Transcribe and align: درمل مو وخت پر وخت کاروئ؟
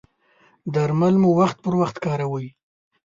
درمل 0.73 1.15
مو 1.21 1.29
وخت 1.39 1.57
پر 1.63 1.73
وخت 1.81 1.95
کاروئ؟ 2.03 2.47